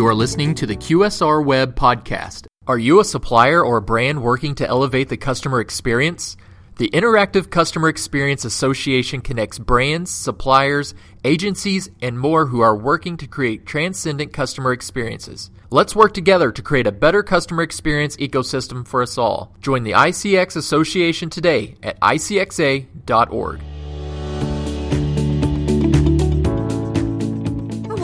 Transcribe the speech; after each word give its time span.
You 0.00 0.06
are 0.06 0.14
listening 0.14 0.54
to 0.54 0.64
the 0.64 0.78
QSR 0.78 1.44
Web 1.44 1.76
Podcast. 1.76 2.46
Are 2.66 2.78
you 2.78 3.00
a 3.00 3.04
supplier 3.04 3.62
or 3.62 3.76
a 3.76 3.82
brand 3.82 4.22
working 4.22 4.54
to 4.54 4.66
elevate 4.66 5.10
the 5.10 5.18
customer 5.18 5.60
experience? 5.60 6.38
The 6.78 6.88
Interactive 6.88 7.50
Customer 7.50 7.90
Experience 7.90 8.46
Association 8.46 9.20
connects 9.20 9.58
brands, 9.58 10.10
suppliers, 10.10 10.94
agencies, 11.22 11.90
and 12.00 12.18
more 12.18 12.46
who 12.46 12.62
are 12.62 12.74
working 12.74 13.18
to 13.18 13.26
create 13.26 13.66
transcendent 13.66 14.32
customer 14.32 14.72
experiences. 14.72 15.50
Let's 15.68 15.94
work 15.94 16.14
together 16.14 16.50
to 16.50 16.62
create 16.62 16.86
a 16.86 16.92
better 16.92 17.22
customer 17.22 17.62
experience 17.62 18.16
ecosystem 18.16 18.88
for 18.88 19.02
us 19.02 19.18
all. 19.18 19.54
Join 19.60 19.82
the 19.82 19.92
ICX 19.92 20.56
Association 20.56 21.28
today 21.28 21.76
at 21.82 22.00
icxa.org. 22.00 23.60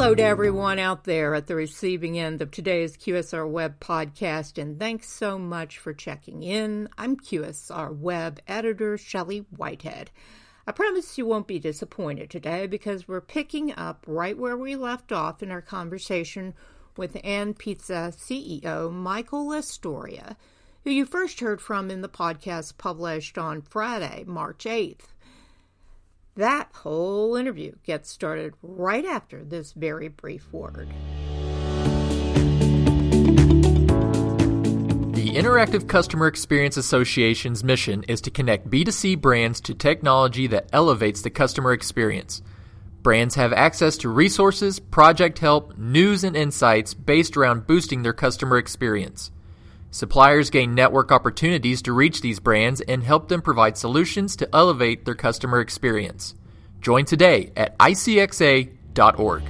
Hello 0.07 0.15
to 0.15 0.23
everyone 0.23 0.79
out 0.79 1.03
there 1.03 1.35
at 1.35 1.49
the 1.49 1.57
receiving 1.57 2.17
end 2.17 2.41
of 2.41 2.53
today's 2.53 2.97
QSR 2.97 3.51
Web 3.51 3.81
podcast, 3.81 4.57
and 4.57 4.79
thanks 4.79 5.11
so 5.11 5.37
much 5.37 5.79
for 5.79 5.93
checking 5.93 6.45
in. 6.45 6.89
I'm 6.97 7.17
QSR 7.17 7.93
Web 7.99 8.39
editor 8.47 8.97
Shelley 8.97 9.47
Whitehead. 9.57 10.13
I 10.65 10.71
promise 10.71 11.19
you 11.19 11.27
won't 11.27 11.49
be 11.49 11.59
disappointed 11.59 12.31
today 12.31 12.69
because 12.69 13.09
we're 13.09 13.21
picking 13.21 13.73
up 13.73 14.05
right 14.07 14.39
where 14.39 14.57
we 14.57 14.77
left 14.77 15.11
off 15.11 15.43
in 15.43 15.51
our 15.51 15.61
conversation 15.61 16.55
with 16.97 17.19
And 17.25 17.59
Pizza 17.59 18.13
CEO 18.17 18.93
Michael 18.93 19.49
Lastoria, 19.49 20.37
who 20.85 20.91
you 20.93 21.05
first 21.05 21.41
heard 21.41 21.61
from 21.61 21.91
in 21.91 22.03
the 22.03 22.09
podcast 22.09 22.79
published 22.79 23.39
on 23.39 23.61
Friday, 23.61 24.23
March 24.25 24.67
8th. 24.67 25.16
That 26.37 26.69
whole 26.75 27.35
interview 27.35 27.77
gets 27.83 28.11
started 28.11 28.53
right 28.61 29.07
after 29.07 29.43
this 29.43 29.73
very 29.73 30.09
brief 30.09 30.53
word. 30.53 30.91
The 35.15 35.31
Interactive 35.35 35.89
Customer 35.89 36.27
Experience 36.27 36.77
Association's 36.77 37.65
mission 37.65 38.03
is 38.03 38.21
to 38.21 38.31
connect 38.31 38.69
B2C 38.69 39.19
brands 39.19 39.63
to 39.63 39.73
technology 39.73 40.47
that 40.49 40.69
elevates 40.75 41.23
the 41.23 41.31
customer 41.31 41.73
experience. 41.73 42.43
Brands 43.01 43.35
have 43.37 43.55
access 43.55 43.97
to 43.99 44.11
resources, 44.11 44.79
project 44.79 45.39
help, 45.39 45.79
news, 45.79 46.23
and 46.23 46.37
insights 46.37 46.93
based 46.93 47.39
around 47.39 47.67
boosting 47.67 48.03
their 48.03 48.13
customer 48.13 48.59
experience. 48.59 49.31
Suppliers 49.91 50.51
gain 50.51 50.75
network 50.75 51.13
opportunities 51.13 51.81
to 51.83 51.93
reach 51.93 52.21
these 52.21 52.41
brands 52.41 52.81
and 52.83 53.03
help 53.03 53.29
them 53.29 53.41
provide 53.41 53.77
solutions 53.79 54.37
to 54.37 54.49
elevate 54.55 55.05
their 55.05 55.15
customer 55.15 55.61
experience. 55.61 56.35
Join 56.81 57.05
today 57.05 57.53
at 57.57 57.79
icxa.org. 57.79 59.43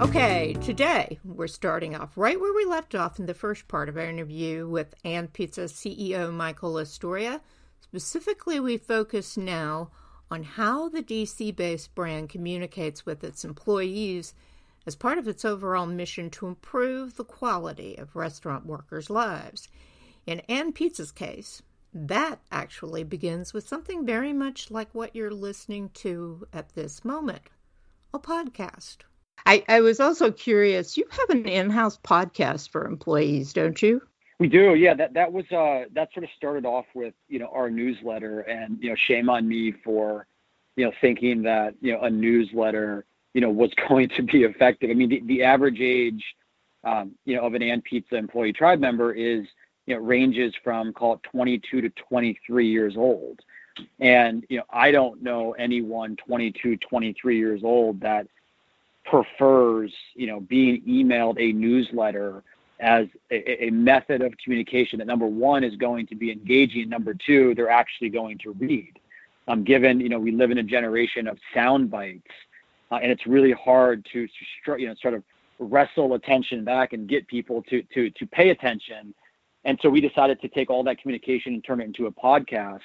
Okay, 0.00 0.54
today 0.62 1.18
we're 1.24 1.46
starting 1.46 1.94
off 1.94 2.16
right 2.16 2.40
where 2.40 2.54
we 2.54 2.64
left 2.64 2.94
off 2.94 3.18
in 3.18 3.26
the 3.26 3.34
first 3.34 3.66
part 3.68 3.88
of 3.88 3.96
our 3.96 4.04
interview 4.04 4.68
with 4.68 4.94
And 5.04 5.32
Pizza 5.32 5.62
CEO 5.62 6.32
Michael 6.32 6.74
Lastoria. 6.74 7.40
Specifically, 7.80 8.60
we 8.60 8.76
focus 8.76 9.36
now 9.36 9.90
on 10.30 10.42
how 10.42 10.88
the 10.88 11.02
DC 11.02 11.54
based 11.54 11.94
brand 11.94 12.28
communicates 12.28 13.06
with 13.06 13.22
its 13.24 13.44
employees 13.44 14.34
as 14.86 14.94
part 14.94 15.18
of 15.18 15.28
its 15.28 15.44
overall 15.44 15.86
mission 15.86 16.30
to 16.30 16.46
improve 16.46 17.16
the 17.16 17.24
quality 17.24 17.96
of 17.96 18.16
restaurant 18.16 18.64
workers' 18.64 19.10
lives. 19.10 19.68
In 20.26 20.40
And 20.48 20.74
Pizza's 20.74 21.12
case, 21.12 21.62
that 21.92 22.40
actually 22.52 23.04
begins 23.04 23.52
with 23.52 23.66
something 23.66 24.06
very 24.06 24.32
much 24.32 24.70
like 24.70 24.94
what 24.94 25.16
you're 25.16 25.30
listening 25.30 25.90
to 25.94 26.46
at 26.52 26.74
this 26.74 27.04
moment 27.04 27.42
a 28.14 28.18
podcast. 28.18 28.98
I, 29.44 29.64
I 29.68 29.80
was 29.80 30.00
also 30.00 30.32
curious, 30.32 30.96
you 30.96 31.04
have 31.10 31.30
an 31.30 31.46
in 31.46 31.70
house 31.70 31.98
podcast 31.98 32.70
for 32.70 32.86
employees, 32.86 33.52
don't 33.52 33.80
you? 33.82 34.00
We 34.38 34.48
do, 34.48 34.74
yeah. 34.74 34.92
That 34.94 35.14
that 35.14 35.32
was 35.32 35.46
uh 35.50 35.84
that 35.94 36.12
sort 36.12 36.24
of 36.24 36.30
started 36.36 36.66
off 36.66 36.84
with 36.94 37.14
you 37.26 37.38
know 37.38 37.48
our 37.54 37.70
newsletter, 37.70 38.40
and 38.40 38.76
you 38.82 38.90
know 38.90 38.96
shame 39.08 39.30
on 39.30 39.48
me 39.48 39.72
for 39.82 40.26
you 40.76 40.84
know 40.84 40.92
thinking 41.00 41.42
that 41.44 41.74
you 41.80 41.92
know 41.92 42.00
a 42.02 42.10
newsletter 42.10 43.06
you 43.36 43.42
know 43.42 43.50
was 43.50 43.70
going 43.88 44.08
to 44.16 44.22
be 44.22 44.42
effective. 44.42 44.90
I 44.90 44.94
mean, 44.94 45.10
the, 45.10 45.22
the 45.26 45.42
average 45.44 45.80
age, 45.80 46.24
um, 46.82 47.12
you 47.26 47.36
know, 47.36 47.42
of 47.42 47.54
an 47.54 47.62
And 47.62 47.84
Pizza 47.84 48.16
employee 48.16 48.54
tribe 48.54 48.80
member 48.80 49.12
is 49.12 49.46
you 49.84 49.94
know 49.94 50.00
ranges 50.00 50.54
from 50.64 50.92
call 50.92 51.14
it 51.14 51.22
22 51.24 51.82
to 51.82 51.90
23 51.90 52.66
years 52.66 52.96
old, 52.96 53.38
and 54.00 54.44
you 54.48 54.56
know 54.56 54.64
I 54.70 54.90
don't 54.90 55.22
know 55.22 55.52
anyone 55.52 56.16
22, 56.16 56.78
23 56.78 57.38
years 57.38 57.60
old 57.62 58.00
that 58.00 58.26
prefers 59.04 59.92
you 60.14 60.26
know 60.26 60.40
being 60.40 60.82
emailed 60.82 61.38
a 61.38 61.52
newsletter 61.52 62.42
as 62.80 63.06
a, 63.30 63.64
a, 63.66 63.70
method 63.70 64.20
of 64.20 64.34
communication 64.42 64.98
that 64.98 65.06
number 65.06 65.26
one 65.26 65.64
is 65.64 65.76
going 65.76 66.06
to 66.06 66.14
be 66.14 66.30
engaging 66.30 66.88
number 66.88 67.14
two 67.14 67.54
they're 67.54 67.70
actually 67.70 68.10
going 68.10 68.36
to 68.36 68.50
read 68.58 68.98
um, 69.48 69.62
given 69.62 70.00
you 70.00 70.08
know 70.08 70.18
we 70.18 70.32
live 70.32 70.50
in 70.50 70.58
a 70.58 70.62
generation 70.62 71.28
of 71.28 71.38
sound 71.54 71.88
bites 71.88 72.26
uh, 72.90 72.96
and 72.96 73.10
it's 73.10 73.26
really 73.26 73.52
hard 73.52 74.06
to, 74.12 74.26
to 74.26 74.78
you 74.78 74.88
know 74.88 74.94
sort 75.00 75.14
of 75.14 75.22
wrestle 75.58 76.14
attention 76.14 76.64
back 76.64 76.92
and 76.92 77.08
get 77.08 77.26
people 77.26 77.62
to 77.64 77.82
to 77.94 78.10
to 78.10 78.26
pay 78.26 78.50
attention. 78.50 79.14
And 79.64 79.78
so 79.82 79.90
we 79.90 80.00
decided 80.00 80.40
to 80.42 80.48
take 80.48 80.70
all 80.70 80.84
that 80.84 81.00
communication 81.00 81.54
and 81.54 81.64
turn 81.64 81.80
it 81.80 81.84
into 81.84 82.06
a 82.06 82.12
podcast. 82.12 82.80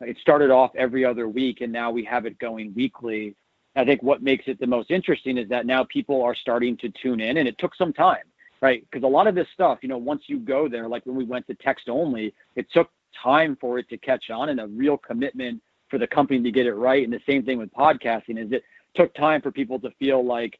It 0.00 0.16
started 0.20 0.50
off 0.50 0.70
every 0.76 1.04
other 1.04 1.28
week, 1.28 1.60
and 1.60 1.72
now 1.72 1.90
we 1.90 2.04
have 2.04 2.24
it 2.24 2.38
going 2.38 2.72
weekly. 2.74 3.34
I 3.76 3.84
think 3.84 4.02
what 4.02 4.22
makes 4.22 4.44
it 4.46 4.58
the 4.60 4.66
most 4.66 4.90
interesting 4.90 5.38
is 5.38 5.48
that 5.48 5.66
now 5.66 5.84
people 5.84 6.22
are 6.22 6.34
starting 6.34 6.76
to 6.78 6.88
tune 7.02 7.20
in, 7.20 7.36
and 7.36 7.48
it 7.48 7.58
took 7.58 7.74
some 7.74 7.92
time, 7.92 8.24
right? 8.60 8.84
Because 8.90 9.04
a 9.04 9.08
lot 9.08 9.26
of 9.26 9.34
this 9.34 9.48
stuff, 9.52 9.78
you 9.82 9.88
know, 9.88 9.98
once 9.98 10.22
you 10.26 10.38
go 10.38 10.68
there, 10.68 10.88
like 10.88 11.04
when 11.04 11.16
we 11.16 11.24
went 11.24 11.46
to 11.48 11.54
text 11.54 11.88
only, 11.88 12.32
it 12.56 12.70
took 12.72 12.90
time 13.22 13.56
for 13.60 13.78
it 13.78 13.88
to 13.88 13.98
catch 13.98 14.30
on 14.30 14.48
and 14.50 14.60
a 14.60 14.66
real 14.68 14.96
commitment 14.96 15.60
for 15.88 15.98
the 15.98 16.06
company 16.06 16.40
to 16.42 16.50
get 16.50 16.66
it 16.66 16.74
right. 16.74 17.02
And 17.04 17.12
the 17.12 17.20
same 17.26 17.44
thing 17.44 17.58
with 17.58 17.72
podcasting 17.72 18.38
is 18.38 18.52
it 18.52 18.62
took 18.94 19.14
time 19.14 19.40
for 19.42 19.50
people 19.50 19.78
to 19.80 19.90
feel 19.98 20.24
like 20.24 20.58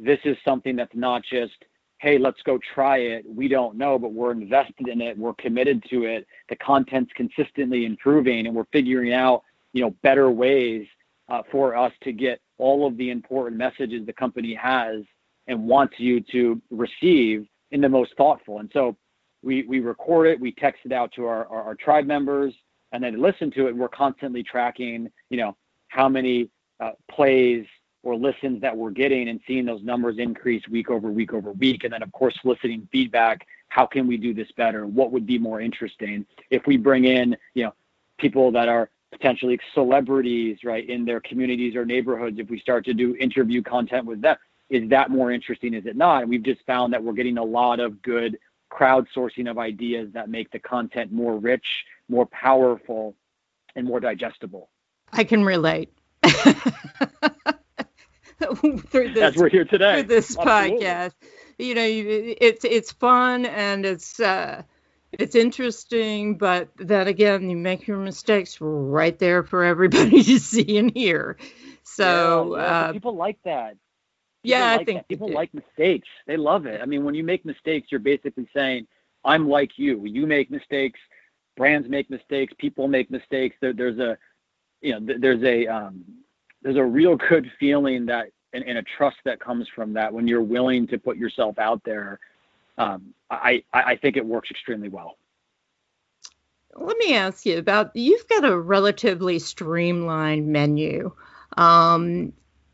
this 0.00 0.18
is 0.24 0.36
something 0.44 0.76
that's 0.76 0.94
not 0.94 1.22
just 1.30 1.52
hey 1.98 2.18
let's 2.18 2.42
go 2.42 2.58
try 2.74 2.98
it. 2.98 3.24
We 3.28 3.48
don't 3.48 3.76
know 3.76 3.98
but 3.98 4.12
we're 4.12 4.32
invested 4.32 4.88
in 4.88 5.00
it. 5.00 5.16
We're 5.16 5.34
committed 5.34 5.84
to 5.90 6.04
it. 6.04 6.26
The 6.48 6.56
content's 6.56 7.12
consistently 7.14 7.86
improving 7.86 8.46
and 8.46 8.54
we're 8.54 8.66
figuring 8.72 9.12
out 9.12 9.42
you 9.72 9.82
know 9.82 9.90
better 10.02 10.30
ways 10.30 10.86
uh, 11.28 11.42
for 11.50 11.76
us 11.76 11.92
to 12.02 12.12
get 12.12 12.40
all 12.58 12.86
of 12.86 12.96
the 12.96 13.10
important 13.10 13.56
messages 13.56 14.04
the 14.04 14.12
company 14.12 14.54
has 14.54 15.02
and 15.46 15.66
wants 15.66 15.94
you 15.98 16.20
to 16.20 16.60
receive 16.70 17.46
in 17.70 17.80
the 17.80 17.88
most 17.88 18.12
thoughtful. 18.16 18.58
And 18.58 18.70
so 18.72 18.96
we 19.42 19.64
we 19.64 19.80
record 19.80 20.26
it 20.28 20.40
we 20.40 20.52
text 20.52 20.80
it 20.84 20.92
out 20.92 21.12
to 21.12 21.26
our, 21.26 21.46
our, 21.46 21.62
our 21.62 21.74
tribe 21.74 22.06
members 22.06 22.54
and 22.92 23.02
then 23.02 23.20
listen 23.20 23.50
to 23.52 23.68
it. 23.68 23.76
We're 23.76 23.88
constantly 23.88 24.42
tracking 24.42 25.10
you 25.30 25.36
know 25.36 25.56
how 25.88 26.08
many 26.08 26.48
uh, 26.82 26.92
plays 27.10 27.64
or 28.02 28.16
listens 28.16 28.60
that 28.60 28.76
we're 28.76 28.90
getting 28.90 29.28
and 29.28 29.40
seeing 29.46 29.64
those 29.64 29.82
numbers 29.84 30.16
increase 30.18 30.66
week 30.68 30.90
over 30.90 31.10
week 31.10 31.32
over 31.32 31.52
week. 31.52 31.84
And 31.84 31.92
then, 31.92 32.02
of 32.02 32.10
course, 32.10 32.36
soliciting 32.42 32.88
feedback. 32.90 33.46
How 33.68 33.86
can 33.86 34.06
we 34.08 34.16
do 34.16 34.34
this 34.34 34.50
better? 34.56 34.86
What 34.86 35.12
would 35.12 35.24
be 35.24 35.38
more 35.38 35.60
interesting 35.60 36.26
if 36.50 36.66
we 36.66 36.76
bring 36.76 37.04
in, 37.04 37.36
you 37.54 37.64
know, 37.64 37.74
people 38.18 38.50
that 38.52 38.68
are 38.68 38.90
potentially 39.12 39.58
celebrities, 39.74 40.58
right, 40.64 40.88
in 40.88 41.04
their 41.04 41.20
communities 41.20 41.76
or 41.76 41.84
neighborhoods? 41.84 42.40
If 42.40 42.50
we 42.50 42.58
start 42.58 42.84
to 42.86 42.94
do 42.94 43.14
interview 43.16 43.62
content 43.62 44.04
with 44.04 44.20
them, 44.20 44.36
is 44.68 44.88
that 44.90 45.10
more 45.10 45.30
interesting? 45.30 45.72
Is 45.74 45.86
it 45.86 45.96
not? 45.96 46.22
And 46.22 46.30
we've 46.30 46.42
just 46.42 46.66
found 46.66 46.92
that 46.92 47.02
we're 47.02 47.12
getting 47.12 47.38
a 47.38 47.44
lot 47.44 47.78
of 47.78 48.02
good 48.02 48.36
crowdsourcing 48.72 49.48
of 49.48 49.58
ideas 49.58 50.08
that 50.14 50.28
make 50.28 50.50
the 50.50 50.58
content 50.58 51.12
more 51.12 51.36
rich, 51.36 51.66
more 52.08 52.26
powerful, 52.26 53.14
and 53.76 53.86
more 53.86 54.00
digestible. 54.00 54.70
I 55.12 55.24
can 55.24 55.44
relate. 55.44 55.90
through 58.90 59.12
this, 59.12 59.22
As 59.22 59.36
we're 59.36 59.48
here 59.48 59.64
today. 59.64 60.00
Through 60.00 60.08
this 60.08 60.36
Absolutely. 60.36 60.84
podcast, 60.84 61.12
you 61.58 61.74
know, 61.74 61.86
it's 61.86 62.64
it's 62.64 62.92
fun 62.92 63.46
and 63.46 63.84
it's 63.84 64.20
uh, 64.20 64.62
it's 65.12 65.34
interesting, 65.34 66.38
but 66.38 66.68
that 66.76 67.06
again, 67.06 67.50
you 67.50 67.56
make 67.56 67.86
your 67.86 67.98
mistakes 67.98 68.58
right 68.60 69.18
there 69.18 69.42
for 69.42 69.64
everybody 69.64 70.22
to 70.22 70.38
see 70.38 70.78
and 70.78 70.92
hear. 70.94 71.36
So 71.82 72.56
yeah, 72.56 72.62
yeah, 72.62 72.68
uh, 72.68 72.92
people 72.92 73.16
like 73.16 73.38
that. 73.44 73.76
People 74.42 74.58
yeah, 74.58 74.72
like 74.72 74.80
I 74.80 74.84
think 74.84 75.08
people 75.08 75.32
like 75.32 75.54
mistakes. 75.54 76.08
They 76.26 76.36
love 76.36 76.66
it. 76.66 76.80
I 76.80 76.86
mean, 76.86 77.04
when 77.04 77.14
you 77.14 77.22
make 77.22 77.44
mistakes, 77.44 77.88
you're 77.90 78.00
basically 78.00 78.48
saying, 78.54 78.86
"I'm 79.24 79.48
like 79.48 79.72
you. 79.76 80.04
You 80.04 80.26
make 80.26 80.50
mistakes. 80.50 80.98
Brands 81.56 81.88
make 81.88 82.10
mistakes. 82.10 82.52
People 82.58 82.88
make 82.88 83.10
mistakes. 83.10 83.56
There, 83.60 83.72
there's 83.72 83.98
a 83.98 84.16
you 84.82 84.92
know, 84.92 85.06
th- 85.06 85.20
there's 85.20 85.42
a 85.42 85.66
um, 85.66 86.04
there's 86.62 86.76
a 86.76 86.84
real 86.84 87.16
good 87.16 87.50
feeling 87.58 88.06
that 88.06 88.28
and, 88.52 88.64
and, 88.64 88.78
a 88.78 88.82
trust 88.82 89.16
that 89.24 89.40
comes 89.40 89.66
from 89.74 89.94
that 89.94 90.12
when 90.12 90.28
you're 90.28 90.42
willing 90.42 90.86
to 90.88 90.98
put 90.98 91.16
yourself 91.16 91.58
out 91.58 91.82
there. 91.84 92.20
Um, 92.76 93.14
I, 93.30 93.62
I 93.72 93.96
think 93.96 94.16
it 94.16 94.26
works 94.26 94.50
extremely 94.50 94.88
well. 94.88 95.16
Let 96.74 96.96
me 96.98 97.14
ask 97.14 97.46
you 97.46 97.58
about 97.58 97.94
you've 97.94 98.26
got 98.28 98.44
a 98.44 98.58
relatively 98.58 99.38
streamlined 99.38 100.48
menu, 100.48 101.12
um, 101.56 102.32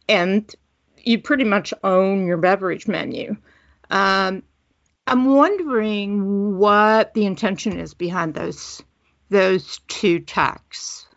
and 0.09 0.55
you 0.99 1.21
pretty 1.21 1.45
much 1.45 1.75
own 1.83 2.27
your 2.27 2.37
beverage 2.37 2.87
menu. 2.87 3.37
Um, 3.91 4.43
I'm 5.07 5.25
wondering 5.27 6.59
what 6.59 7.15
the 7.15 7.27
intention 7.27 7.79
is 7.79 7.95
behind 7.95 8.35
those 8.35 8.83
those 9.31 9.81
two 9.89 10.21
texts. 10.21 11.08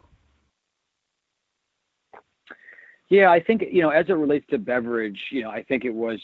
Yeah, 3.11 3.29
I 3.29 3.41
think 3.41 3.65
you 3.69 3.81
know, 3.81 3.89
as 3.89 4.07
it 4.07 4.13
relates 4.13 4.47
to 4.51 4.57
beverage, 4.57 5.19
you 5.31 5.43
know, 5.43 5.49
I 5.49 5.63
think 5.63 5.83
it 5.83 5.93
was, 5.93 6.17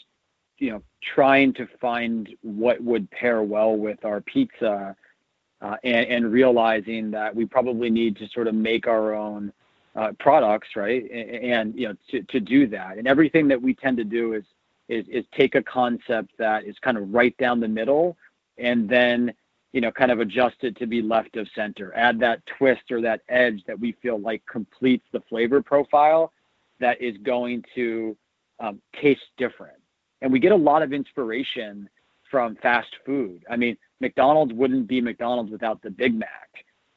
you 0.56 0.70
know, 0.70 0.82
trying 1.02 1.52
to 1.54 1.68
find 1.78 2.30
what 2.40 2.80
would 2.82 3.10
pair 3.10 3.42
well 3.42 3.76
with 3.76 4.02
our 4.06 4.22
pizza, 4.22 4.96
uh, 5.60 5.76
and, 5.84 6.06
and 6.06 6.32
realizing 6.32 7.10
that 7.10 7.36
we 7.36 7.44
probably 7.44 7.90
need 7.90 8.16
to 8.16 8.28
sort 8.30 8.46
of 8.46 8.54
make 8.54 8.86
our 8.86 9.14
own 9.14 9.52
uh, 9.96 10.12
products, 10.18 10.68
right? 10.76 11.02
And, 11.10 11.52
and, 11.52 11.74
you 11.78 11.88
know, 11.88 11.94
to, 12.10 12.22
to 12.22 12.40
do 12.40 12.66
that, 12.68 12.96
and 12.96 13.06
everything 13.06 13.48
that 13.48 13.60
we 13.60 13.74
tend 13.74 13.98
to 13.98 14.04
do 14.04 14.32
is 14.32 14.44
is 14.88 15.06
is 15.08 15.26
take 15.36 15.56
a 15.56 15.62
concept 15.62 16.30
that 16.38 16.64
is 16.64 16.78
kind 16.78 16.96
of 16.96 17.12
right 17.12 17.36
down 17.36 17.60
the 17.60 17.68
middle, 17.68 18.16
and 18.56 18.88
then 18.88 19.34
you 19.74 19.82
know, 19.82 19.92
kind 19.92 20.10
of 20.10 20.20
adjust 20.20 20.56
it 20.62 20.74
to 20.78 20.86
be 20.86 21.02
left 21.02 21.36
of 21.36 21.46
center. 21.54 21.94
Add 21.94 22.18
that 22.20 22.40
twist 22.46 22.90
or 22.90 23.02
that 23.02 23.20
edge 23.28 23.62
that 23.66 23.78
we 23.78 23.92
feel 24.00 24.18
like 24.18 24.40
completes 24.50 25.04
the 25.12 25.20
flavor 25.28 25.60
profile 25.60 26.32
that 26.80 27.00
is 27.00 27.16
going 27.18 27.64
to 27.74 28.16
um, 28.60 28.80
taste 29.00 29.22
different. 29.36 29.76
And 30.20 30.32
we 30.32 30.38
get 30.38 30.52
a 30.52 30.56
lot 30.56 30.82
of 30.82 30.92
inspiration 30.92 31.88
from 32.30 32.56
fast 32.56 32.90
food. 33.06 33.44
I 33.50 33.56
mean, 33.56 33.76
McDonald's 34.00 34.52
wouldn't 34.52 34.86
be 34.86 35.00
McDonald's 35.00 35.50
without 35.50 35.82
the 35.82 35.90
Big 35.90 36.14
Mac. 36.14 36.48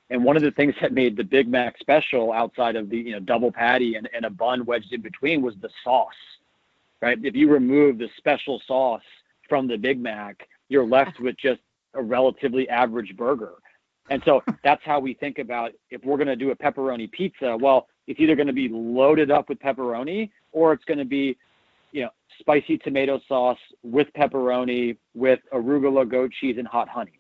And 0.10 0.24
one 0.24 0.36
of 0.36 0.44
the 0.44 0.51
things 0.51 0.75
that 0.81 0.94
made 0.94 1.16
the 1.16 1.24
Big 1.24 1.48
Mac 1.48 1.78
special 1.80 2.31
outside 2.31 2.75
of 2.75 2.89
the 2.89 2.98
you 2.98 3.12
know 3.13 3.19
double 3.19 3.51
patty 3.51 3.95
and, 3.95 4.10
and 4.13 4.25
a 4.25 4.30
bun 4.30 4.66
wedged 4.66 4.94
in 4.94 5.01
between 5.01 5.42
was 5.42 5.56
the 5.62 5.69
sauce. 5.84 6.13
Right? 7.01 7.18
If 7.24 7.36
you 7.36 7.50
remove 7.50 7.98
the 7.98 8.10
special 8.18 8.62
sauce 8.68 9.01
from 9.50 9.68
the 9.68 9.77
Big 9.77 10.00
Mac, 10.00 10.48
you're 10.69 10.86
left 10.86 11.19
with 11.19 11.36
just 11.38 11.62
a 11.94 12.01
relatively 12.01 12.69
average 12.69 13.16
burger. 13.18 13.56
And 14.10 14.22
so 14.24 14.44
that's 14.63 14.84
how 14.84 15.00
we 15.00 15.13
think 15.16 15.39
about 15.39 15.72
if 15.89 16.04
we're 16.04 16.18
going 16.18 16.27
to 16.27 16.36
do 16.36 16.51
a 16.51 16.56
pepperoni 16.56 17.12
pizza, 17.12 17.57
well, 17.60 17.88
it's 18.07 18.19
either 18.19 18.36
going 18.36 18.48
to 18.48 18.53
be 18.53 18.69
loaded 18.69 19.31
up 19.31 19.50
with 19.50 19.59
pepperoni 19.59 20.30
or 20.51 20.74
it's 20.74 20.83
going 20.86 20.98
to 20.98 21.06
be, 21.06 21.38
you 21.92 22.03
know, 22.03 22.09
spicy 22.39 22.77
tomato 22.77 23.19
sauce 23.27 23.59
with 23.83 24.07
pepperoni 24.13 24.98
with 25.13 25.39
arugula, 25.53 26.07
goat 26.07 26.31
cheese, 26.39 26.57
and 26.57 26.68
hot 26.68 26.89
honey. 26.89 27.19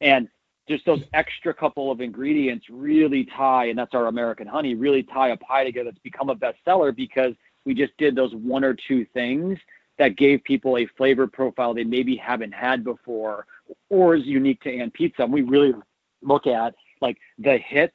And 0.00 0.28
just 0.68 0.84
those 0.84 1.02
extra 1.14 1.54
couple 1.54 1.90
of 1.90 2.00
ingredients 2.00 2.66
really 2.68 3.24
tie, 3.24 3.66
and 3.66 3.78
that's 3.78 3.94
our 3.94 4.06
American 4.06 4.46
honey, 4.46 4.74
really 4.74 5.02
tie 5.02 5.28
a 5.28 5.36
pie 5.36 5.64
together 5.64 5.90
that's 5.90 6.02
become 6.02 6.28
a 6.28 6.34
bestseller 6.34 6.94
because 6.94 7.34
we 7.64 7.74
just 7.74 7.96
did 7.98 8.14
those 8.14 8.34
one 8.34 8.64
or 8.64 8.74
two 8.74 9.04
things 9.14 9.58
that 9.98 10.16
gave 10.16 10.42
people 10.44 10.76
a 10.76 10.86
flavor 10.96 11.26
profile 11.26 11.72
they 11.72 11.84
maybe 11.84 12.16
haven't 12.16 12.52
had 12.52 12.84
before 12.84 13.46
or 13.88 14.14
is 14.16 14.26
unique 14.26 14.60
to 14.62 14.78
And 14.78 14.92
pizza. 14.92 15.22
And 15.22 15.32
we 15.32 15.42
really 15.42 15.74
look 16.22 16.46
at 16.46 16.74
like 17.00 17.18
the 17.38 17.58
hits 17.58 17.94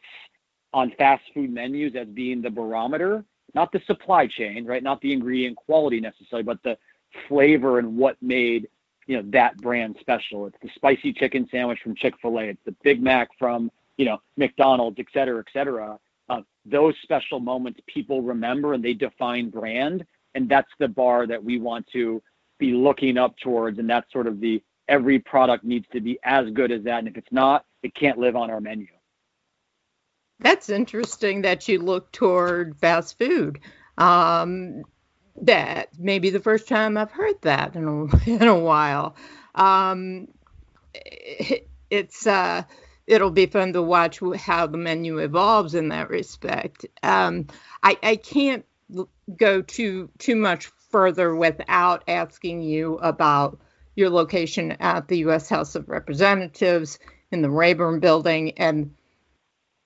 on 0.74 0.92
fast 0.98 1.24
food 1.34 1.52
menus 1.52 1.96
as 1.96 2.08
being 2.08 2.42
the 2.42 2.50
barometer, 2.50 3.26
not 3.54 3.72
the 3.72 3.82
supply 3.86 4.28
chain, 4.28 4.66
right? 4.66 4.84
Not 4.84 5.02
the 5.02 5.12
ingredient 5.12 5.58
quality 5.58 6.00
necessarily, 6.00 6.44
but 6.44 6.62
the 6.64 6.78
flavor 7.28 7.80
and 7.80 7.98
what 7.98 8.18
made 8.22 8.68
you 9.08 9.18
know 9.18 9.30
that 9.32 9.58
brand 9.58 9.98
special. 10.00 10.46
It's 10.46 10.58
the 10.62 10.70
spicy 10.76 11.12
chicken 11.12 11.48
sandwich 11.52 11.80
from 11.84 11.96
Chick 11.96 12.14
Fil 12.22 12.40
A. 12.40 12.44
It's 12.44 12.64
the 12.66 12.76
Big 12.84 13.02
Mac 13.02 13.30
from 13.38 13.72
you 13.98 14.06
know 14.06 14.20
McDonald's, 14.38 15.00
et 15.00 15.08
cetera, 15.14 15.40
et 15.40 15.52
cetera. 15.52 16.00
Uh, 16.30 16.42
those 16.66 16.96
special 17.04 17.40
moments 17.40 17.80
people 17.88 18.22
remember 18.22 18.74
and 18.74 18.84
they 18.84 18.94
define 18.94 19.50
brand, 19.50 20.06
and 20.36 20.48
that's 20.48 20.72
the 20.80 20.88
bar 20.88 21.28
that 21.28 21.44
we 21.44 21.60
want 21.60 21.86
to 21.92 22.22
be 22.58 22.72
looking 22.72 23.18
up 23.18 23.36
towards, 23.40 23.80
and 23.80 23.90
that's 23.90 24.12
sort 24.14 24.28
of 24.28 24.40
the 24.40 24.62
every 24.88 25.20
product 25.20 25.64
needs 25.64 25.86
to 25.92 26.00
be 26.00 26.18
as 26.24 26.50
good 26.52 26.72
as 26.72 26.84
that, 26.84 27.00
and 27.00 27.08
if 27.08 27.18
it's 27.18 27.32
not, 27.32 27.66
it 27.84 27.94
can't 27.96 28.18
live 28.18 28.36
on 28.36 28.50
our 28.50 28.62
menu. 28.62 28.88
That's 30.42 30.70
interesting 30.70 31.44
that 31.44 31.68
you 31.68 31.80
look 31.80 32.12
toward 32.12 32.76
fast 32.78 33.18
food. 33.18 33.60
Um, 33.98 34.84
that 35.42 35.98
may 36.00 36.20
be 36.20 36.32
the 36.32 36.40
first 36.40 36.68
time 36.68 36.98
I've 36.98 37.12
heard 37.12 37.42
that 37.42 37.76
in 37.76 37.88
a, 37.88 38.30
in 38.30 38.48
a 38.48 38.58
while. 38.58 39.16
Um, 39.56 40.28
it, 40.94 41.70
it's 41.90 42.26
uh, 42.26 42.64
it'll 43.06 43.32
be 43.32 43.46
fun 43.46 43.74
to 43.74 43.82
watch 43.82 44.20
how 44.38 44.68
the 44.68 44.78
menu 44.78 45.20
evolves 45.20 45.76
in 45.76 45.90
that 45.90 46.10
respect. 46.10 46.86
Um, 47.04 47.48
I, 47.84 47.98
I 48.02 48.16
can't 48.16 48.66
go 49.38 49.62
too 49.62 50.10
too 50.18 50.36
much 50.36 50.68
further 50.90 51.36
without 51.36 52.04
asking 52.08 52.64
you 52.64 52.98
about 52.98 53.60
your 53.96 54.10
location 54.10 54.72
at 54.80 55.08
the 55.08 55.20
U.S. 55.20 55.50
House 55.50 55.76
of 55.76 55.88
Representatives 55.90 57.00
in 57.32 57.42
the 57.42 57.50
Rayburn 57.50 58.00
Building 58.00 58.52
and 58.58 58.94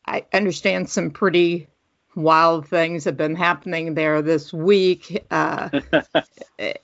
I 0.08 0.26
understand 0.34 0.90
some 0.90 1.12
pretty 1.12 1.68
wild 2.16 2.68
things 2.68 3.04
have 3.06 3.18
been 3.18 3.36
happening 3.36 3.94
there 3.94 4.22
this 4.22 4.54
week 4.54 5.26
uh, 5.32 5.70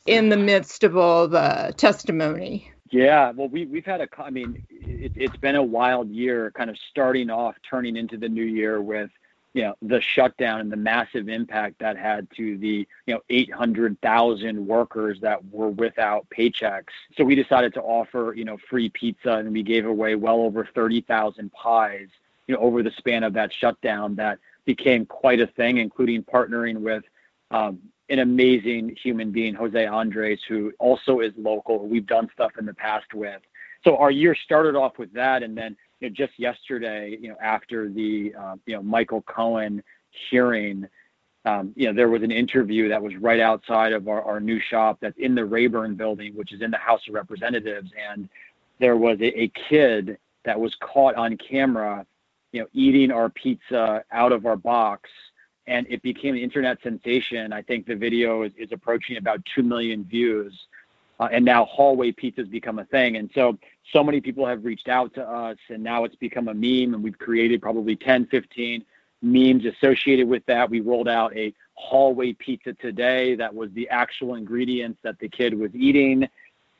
in 0.06 0.30
the 0.30 0.38
midst 0.38 0.84
of 0.84 0.98
all 0.98 1.28
the 1.28 1.74
testimony. 1.78 2.72
Yeah, 2.90 3.32
well, 3.32 3.48
we 3.48 3.66
we've 3.66 3.86
had 3.86 4.02
a. 4.02 4.08
I 4.18 4.30
mean, 4.30 4.64
it, 4.70 5.14
it's 5.16 5.38
been 5.38 5.56
a 5.56 5.64
wild 5.64 6.10
year, 6.10 6.52
kind 6.52 6.70
of 6.70 6.78
starting 6.90 7.30
off, 7.30 7.56
turning 7.68 7.96
into 7.96 8.18
the 8.18 8.28
new 8.28 8.44
year 8.44 8.82
with 8.82 9.10
you 9.54 9.64
know 9.64 9.76
the 9.82 10.02
shutdown 10.02 10.60
and 10.60 10.72
the 10.72 10.78
massive 10.78 11.30
impact 11.30 11.80
that 11.80 11.98
had 11.98 12.28
to 12.36 12.58
the 12.58 12.86
you 13.06 13.14
know 13.14 13.22
800,000 13.30 14.68
workers 14.68 15.22
that 15.22 15.44
were 15.46 15.70
without 15.70 16.28
paychecks. 16.30 16.92
So 17.18 17.24
we 17.24 17.36
decided 17.36 17.74
to 17.76 17.82
offer 17.82 18.34
you 18.36 18.44
know 18.44 18.58
free 18.70 18.90
pizza 18.90 19.36
and 19.36 19.54
we 19.54 19.64
gave 19.64 19.86
away 19.86 20.16
well 20.16 20.42
over 20.42 20.68
30,000 20.74 21.52
pies 21.54 22.08
you 22.52 22.58
know, 22.58 22.64
over 22.64 22.84
the 22.84 22.92
span 22.98 23.24
of 23.24 23.32
that 23.32 23.50
shutdown 23.54 24.14
that 24.14 24.38
became 24.66 25.06
quite 25.06 25.40
a 25.40 25.48
thing, 25.48 25.78
including 25.78 26.22
partnering 26.22 26.82
with 26.82 27.02
um, 27.50 27.80
an 28.10 28.20
amazing 28.20 28.94
human 29.02 29.32
being, 29.32 29.54
Jose 29.54 29.86
Andres, 29.86 30.42
who 30.50 30.74
also 30.78 31.22
is 31.22 31.32
local. 31.38 31.88
We've 31.88 32.06
done 32.06 32.28
stuff 32.34 32.52
in 32.60 32.66
the 32.66 32.74
past 32.74 33.14
with. 33.14 33.42
So 33.86 33.96
our 33.96 34.12
year 34.12 34.36
started 34.36 34.76
off 34.76 34.98
with 34.98 35.14
that, 35.14 35.44
and 35.44 35.58
then 35.58 35.78
you 36.02 36.10
know, 36.10 36.14
just 36.14 36.38
yesterday, 36.38 37.18
you 37.22 37.30
know, 37.30 37.38
after 37.42 37.88
the 37.88 38.36
uh, 38.38 38.56
you 38.66 38.76
know 38.76 38.84
Michael 38.84 39.22
Cohen 39.22 39.82
hearing, 40.30 40.86
um, 41.46 41.72
you 41.78 41.88
know, 41.88 41.94
there 41.94 42.10
was 42.10 42.22
an 42.22 42.32
interview 42.32 42.90
that 42.90 43.02
was 43.02 43.16
right 43.16 43.40
outside 43.40 43.94
of 43.94 44.10
our, 44.10 44.22
our 44.24 44.42
new 44.42 44.60
shop 44.60 44.98
that's 45.00 45.18
in 45.18 45.36
the 45.36 45.46
Rayburn 45.46 45.96
building, 45.96 46.36
which 46.36 46.52
is 46.52 46.62
in 46.62 46.70
the 46.70 46.78
House 46.78 47.08
of 47.08 47.14
Representatives, 47.14 47.92
and 48.12 48.28
there 48.78 48.98
was 48.98 49.22
a, 49.22 49.44
a 49.44 49.48
kid 49.70 50.18
that 50.44 50.60
was 50.60 50.76
caught 50.82 51.16
on 51.16 51.38
camera 51.38 52.06
you 52.52 52.62
know, 52.62 52.68
eating 52.74 53.12
our 53.12 53.30
pizza 53.30 54.04
out 54.12 54.32
of 54.32 54.46
our 54.46 54.58
box. 54.58 55.10
And 55.68 55.86
it 55.90 56.02
became 56.02 56.36
an 56.36 56.42
internet 56.42 56.80
sensation. 56.84 57.54
I 57.54 57.62
think 57.62 57.86
the 57.86 57.96
video 57.96 58.44
is, 58.44 58.52
is 58.58 58.72
approaching 58.72 59.18
about 59.18 59.42
2 59.56 59.64
million 59.64 60.04
views. 60.04 60.58
Uh, 61.20 61.30
and 61.32 61.46
now 61.46 61.66
hallway 61.66 62.12
pizzas 62.12 62.50
become 62.50 62.80
a 62.80 62.86
thing. 62.86 63.18
And 63.18 63.30
so, 63.36 63.58
so 63.94 64.04
many 64.04 64.22
people 64.22 64.46
have 64.46 64.66
reached 64.66 64.90
out 64.90 65.14
to 65.14 65.22
us, 65.22 65.58
and 65.70 65.84
now 65.84 66.04
it's 66.04 66.16
become 66.16 66.48
a 66.48 66.54
meme. 66.54 66.96
And 66.96 67.04
we've 67.04 67.18
created 67.18 67.62
probably 67.62 67.96
10, 67.96 68.26
15 68.28 68.84
memes 69.22 69.64
associated 69.66 70.28
with 70.28 70.44
that. 70.48 70.70
We 70.70 70.80
rolled 70.80 71.08
out 71.08 71.36
a 71.38 71.54
hallway 71.76 72.34
pizza 72.34 72.74
today 72.74 73.36
that 73.36 73.54
was 73.54 73.72
the 73.74 73.88
actual 73.90 74.36
ingredients 74.36 75.00
that 75.04 75.20
the 75.20 75.30
kid 75.30 75.58
was 75.58 75.72
eating. 75.76 76.28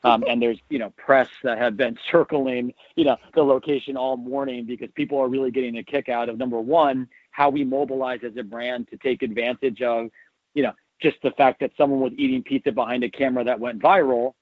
Um, 0.04 0.24
and 0.28 0.42
there's 0.42 0.58
you 0.68 0.78
know 0.78 0.90
press 0.96 1.28
that 1.44 1.58
have 1.58 1.76
been 1.76 1.96
circling 2.10 2.74
you 2.96 3.04
know 3.04 3.16
the 3.34 3.42
location 3.42 3.96
all 3.96 4.16
morning 4.16 4.64
because 4.64 4.90
people 4.94 5.18
are 5.18 5.28
really 5.28 5.50
getting 5.50 5.78
a 5.78 5.82
kick 5.82 6.08
out 6.08 6.28
of 6.28 6.38
number 6.38 6.60
one 6.60 7.08
how 7.30 7.48
we 7.48 7.64
mobilize 7.64 8.20
as 8.24 8.36
a 8.36 8.42
brand 8.42 8.88
to 8.88 8.96
take 8.96 9.22
advantage 9.22 9.80
of 9.82 10.08
you 10.54 10.62
know 10.62 10.72
just 11.00 11.16
the 11.22 11.32
fact 11.32 11.60
that 11.60 11.72
someone 11.76 12.00
was 12.00 12.12
eating 12.16 12.42
pizza 12.42 12.70
behind 12.70 13.02
a 13.04 13.10
camera 13.10 13.42
that 13.44 13.58
went 13.58 13.82
viral. 13.82 14.34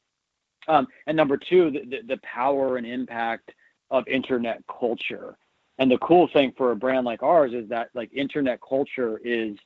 Um, 0.68 0.86
and 1.06 1.16
number 1.16 1.38
two 1.38 1.70
the, 1.70 1.80
the, 1.80 2.14
the 2.14 2.20
power 2.22 2.76
and 2.76 2.86
impact 2.86 3.52
of 3.90 4.06
internet 4.06 4.62
culture. 4.68 5.36
And 5.78 5.90
the 5.90 5.98
cool 5.98 6.28
thing 6.32 6.52
for 6.56 6.72
a 6.72 6.76
brand 6.76 7.06
like 7.06 7.22
ours 7.22 7.52
is 7.54 7.68
that 7.70 7.88
like 7.94 8.12
internet 8.12 8.60
culture 8.66 9.18
is 9.24 9.56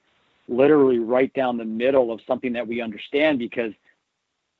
literally 0.47 0.99
right 0.99 1.33
down 1.35 1.57
the 1.57 1.65
middle 1.65 2.13
of 2.13 2.21
something 2.27 2.53
that 2.53 2.67
we 2.67 2.81
understand 2.81 3.39
because 3.39 3.73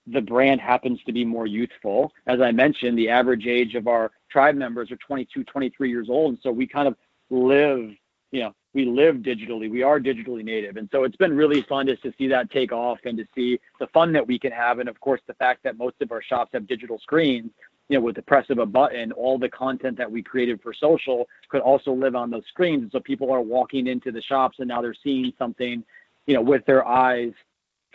the 0.07 0.21
brand 0.21 0.61
happens 0.61 1.03
to 1.05 1.13
be 1.13 1.25
more 1.25 1.47
youthful. 1.47 2.13
As 2.27 2.41
I 2.41 2.53
mentioned, 2.53 2.99
the 2.99 3.09
average 3.09 3.47
age 3.47 3.75
of 3.75 3.87
our 3.87 4.11
tribe 4.31 4.55
members 4.55 4.91
are 4.91 4.97
22, 4.97 5.45
23 5.45 5.91
years 5.91 6.09
old. 6.11 6.35
And 6.35 6.39
so 6.43 6.51
we 6.51 6.67
kind 6.67 6.87
of 6.89 6.97
live, 7.31 7.91
you 8.31 8.43
know, 8.43 8.55
we 8.75 8.85
live 8.85 9.17
digitally. 9.17 9.71
We 9.71 9.83
are 9.83 10.01
digitally 10.01 10.45
native. 10.45 10.77
And 10.77 10.89
so 10.93 11.05
it's 11.05 11.17
been 11.17 11.35
really 11.35 11.63
fun 11.63 11.87
just 11.87 12.03
to 12.03 12.13
see 12.19 12.27
that 12.29 12.51
take 12.51 12.73
off 12.73 12.99
and 13.05 13.17
to 13.17 13.25
see 13.35 13.59
the 13.79 13.87
fun 13.89 14.13
that 14.13 14.27
we 14.27 14.39
can 14.39 14.53
have. 14.53 14.79
And 14.79 14.89
of 14.89 15.01
course, 15.01 15.21
the 15.27 15.35
fact 15.35 15.63
that 15.63 15.79
most 15.79 15.95
of 16.01 16.13
our 16.13 16.23
shops 16.23 16.51
have 16.53 16.67
digital 16.67 16.99
screens, 16.99 17.51
you 17.89 17.97
know, 17.97 18.03
with 18.03 18.17
the 18.17 18.23
press 18.23 18.51
of 18.51 18.59
a 18.59 18.67
button, 18.67 19.13
all 19.13 19.39
the 19.39 19.49
content 19.49 19.97
that 19.99 20.11
we 20.11 20.23
created 20.23 20.61
for 20.61 20.75
social 20.75 21.29
could 21.49 21.61
also 21.61 21.93
live 21.93 22.17
on 22.17 22.31
those 22.31 22.45
screens. 22.49 22.83
And 22.83 22.93
so 22.93 22.99
people 22.99 23.31
are 23.31 23.41
walking 23.41 23.87
into 23.87 24.11
the 24.11 24.23
shops 24.23 24.59
and 24.59 24.69
now 24.69 24.83
they're 24.83 24.97
seeing 25.03 25.33
something, 25.39 25.85
you 26.27 26.35
know, 26.35 26.43
with 26.43 26.67
their 26.67 26.87
eyes 26.87 27.33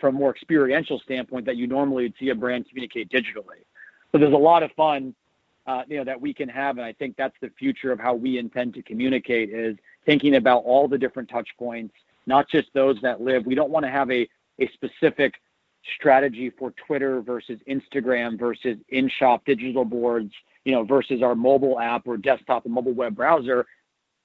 from 0.00 0.16
a 0.16 0.18
more 0.18 0.30
experiential 0.30 0.98
standpoint 1.00 1.46
that 1.46 1.56
you 1.56 1.66
normally 1.66 2.04
would 2.04 2.14
see 2.18 2.30
a 2.30 2.34
brand 2.34 2.68
communicate 2.68 3.10
digitally. 3.10 3.64
So 4.10 4.18
there's 4.18 4.32
a 4.32 4.36
lot 4.36 4.62
of 4.62 4.72
fun, 4.72 5.14
uh, 5.66 5.82
you 5.88 5.98
know, 5.98 6.04
that 6.04 6.20
we 6.20 6.34
can 6.34 6.48
have, 6.48 6.78
and 6.78 6.84
I 6.84 6.92
think 6.92 7.16
that's 7.16 7.36
the 7.40 7.50
future 7.58 7.92
of 7.92 8.00
how 8.00 8.14
we 8.14 8.38
intend 8.38 8.74
to 8.74 8.82
communicate 8.82 9.50
is 9.50 9.76
thinking 10.06 10.36
about 10.36 10.64
all 10.64 10.88
the 10.88 10.98
different 10.98 11.28
touch 11.28 11.48
points, 11.58 11.94
not 12.26 12.48
just 12.48 12.68
those 12.74 13.00
that 13.02 13.20
live. 13.20 13.46
We 13.46 13.54
don't 13.54 13.70
want 13.70 13.84
to 13.84 13.90
have 13.90 14.10
a 14.10 14.28
a 14.58 14.70
specific 14.74 15.34
strategy 15.96 16.50
for 16.50 16.72
Twitter 16.86 17.22
versus 17.22 17.58
Instagram 17.68 18.38
versus 18.38 18.76
in-shop 18.88 19.42
digital 19.46 19.84
boards, 19.84 20.32
you 20.64 20.72
know, 20.72 20.84
versus 20.84 21.22
our 21.22 21.34
mobile 21.34 21.80
app 21.80 22.06
or 22.06 22.16
desktop 22.16 22.66
and 22.66 22.74
mobile 22.74 22.92
web 22.92 23.16
browser. 23.16 23.66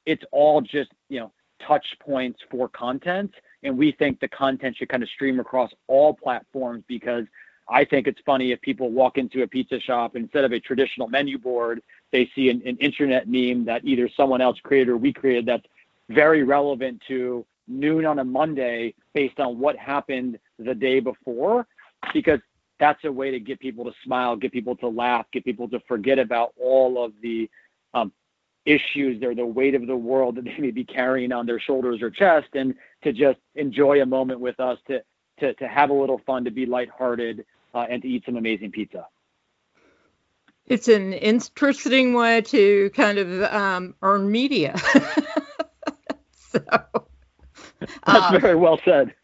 It's 0.05 0.24
all 0.32 0.62
just, 0.62 0.91
you 1.10 1.20
know, 1.22 1.32
touch 1.65 1.85
points 2.00 2.39
for 2.50 2.69
content. 2.69 3.33
And 3.63 3.77
we 3.77 3.91
think 3.91 4.19
the 4.19 4.27
content 4.27 4.77
should 4.77 4.89
kind 4.89 5.03
of 5.03 5.09
stream 5.09 5.39
across 5.39 5.71
all 5.88 6.13
platforms 6.13 6.83
because 6.88 7.25
I 7.67 7.83
think 7.83 8.07
it's 8.07 8.19
funny 8.25 8.51
if 8.51 8.62
people 8.62 8.91
walk 8.91 9.17
into 9.17 9.41
a 9.41 9.47
pizza 9.47 9.79
shop 9.79 10.15
instead 10.15 10.43
of 10.43 10.51
a 10.51 10.59
traditional 10.59 11.07
menu 11.07 11.38
board, 11.38 11.81
they 12.12 12.29
see 12.35 12.50
an, 12.50 12.62
an 12.65 12.77
internet 12.77 13.27
meme 13.27 13.65
that 13.65 13.83
either 13.83 14.07
someone 14.15 14.41
else 14.41 14.59
created 14.62 14.89
or 14.89 14.97
we 14.97 15.12
created 15.12 15.47
that's 15.47 15.65
very 16.09 16.43
relevant 16.43 17.01
to 17.07 17.45
noon 17.67 18.05
on 18.05 18.19
a 18.19 18.24
Monday 18.24 18.93
based 19.13 19.39
on 19.39 19.57
what 19.57 19.75
happened 19.75 20.38
the 20.59 20.75
day 20.75 21.00
before, 21.00 21.65
because 22.13 22.39
that's 22.79 23.03
a 23.05 23.12
way 23.12 23.31
to 23.31 23.39
get 23.39 23.59
people 23.59 23.85
to 23.85 23.93
smile, 24.03 24.35
get 24.35 24.51
people 24.51 24.75
to 24.75 24.88
laugh, 24.88 25.25
get 25.31 25.43
people 25.43 25.67
to 25.69 25.79
forget 25.88 26.19
about 26.19 26.53
all 26.62 27.03
of 27.03 27.13
the 27.21 27.50
um, 27.93 28.12
issues 28.65 29.22
or 29.24 29.36
the 29.36 29.45
weight 29.45 29.75
of 29.75 29.88
the 29.88 29.95
world 29.95 30.36
that 30.36 30.45
they 30.45 30.57
may 30.57 30.72
be 30.72 30.84
carrying 30.84 31.31
on 31.31 31.45
their 31.45 31.60
shoulders 31.60 32.01
or 32.01 32.10
chest, 32.10 32.48
and 32.53 32.75
to 33.03 33.13
just 33.13 33.39
enjoy 33.55 34.01
a 34.01 34.05
moment 34.05 34.39
with 34.39 34.60
us, 34.60 34.77
to 34.88 35.01
to 35.39 35.53
to 35.55 35.67
have 35.67 35.89
a 35.89 35.93
little 35.93 36.22
fun, 36.25 36.45
to 36.45 36.51
be 36.51 36.65
lighthearted, 36.65 37.45
uh, 37.74 37.86
and 37.89 38.01
to 38.01 38.07
eat 38.07 38.24
some 38.25 38.38
amazing 38.38 38.72
pizza. 38.72 39.07
It's 40.67 40.88
an 40.88 41.13
interesting 41.13 42.13
way 42.13 42.41
to 42.41 42.89
kind 42.95 43.19
of 43.19 43.43
um, 43.43 43.93
earn 44.01 44.31
media. 44.31 44.75
so, 46.31 46.60
that's 48.05 48.34
um, 48.34 48.41
very 48.41 48.55
well 48.55 48.79
said. 48.84 49.13